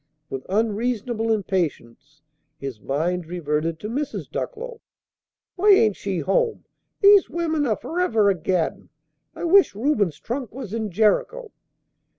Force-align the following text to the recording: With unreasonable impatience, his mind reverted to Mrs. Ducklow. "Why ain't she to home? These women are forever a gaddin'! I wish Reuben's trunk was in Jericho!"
With 0.31 0.47
unreasonable 0.49 1.31
impatience, 1.31 2.23
his 2.57 2.79
mind 2.81 3.27
reverted 3.27 3.79
to 3.81 3.87
Mrs. 3.87 4.27
Ducklow. 4.31 4.81
"Why 5.57 5.73
ain't 5.73 5.95
she 5.95 6.17
to 6.21 6.25
home? 6.25 6.65
These 7.01 7.29
women 7.29 7.67
are 7.67 7.75
forever 7.77 8.27
a 8.27 8.33
gaddin'! 8.33 8.89
I 9.35 9.43
wish 9.43 9.75
Reuben's 9.75 10.19
trunk 10.19 10.51
was 10.55 10.73
in 10.73 10.89
Jericho!" 10.89 11.51